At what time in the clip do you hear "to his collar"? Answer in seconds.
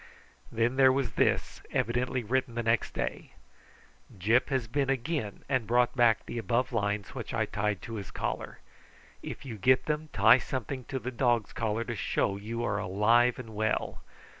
7.83-8.61